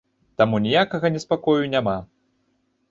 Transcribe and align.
Таму 0.41 0.61
ніякага 0.65 1.13
неспакою 1.19 1.63
няма. 1.77 1.97